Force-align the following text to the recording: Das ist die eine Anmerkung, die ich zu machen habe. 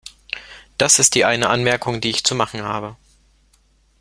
Das 0.79 0.97
ist 0.97 1.13
die 1.13 1.25
eine 1.25 1.47
Anmerkung, 1.49 2.01
die 2.01 2.09
ich 2.09 2.23
zu 2.23 2.33
machen 2.33 2.63
habe. 2.63 2.95